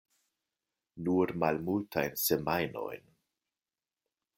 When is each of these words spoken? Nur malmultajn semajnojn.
Nur 1.09 1.35
malmultajn 1.43 2.17
semajnojn. 2.25 3.09